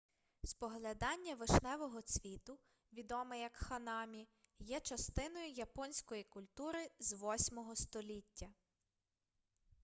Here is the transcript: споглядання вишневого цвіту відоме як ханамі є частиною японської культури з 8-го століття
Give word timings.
споглядання 0.45 1.35
вишневого 1.35 2.01
цвіту 2.01 2.59
відоме 2.93 3.39
як 3.39 3.55
ханамі 3.57 4.27
є 4.59 4.79
частиною 4.79 5.51
японської 5.51 6.23
культури 6.23 6.89
з 6.99 7.13
8-го 7.13 7.75
століття 7.75 8.49